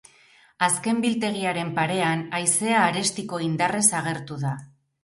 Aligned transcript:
Azken 0.67 1.03
biltegiaren 1.03 1.69
parean 1.77 2.27
haizea 2.39 2.81
arestiko 2.87 3.45
indarrez 3.51 3.87
agertu 4.03 4.43
da. 4.49 4.59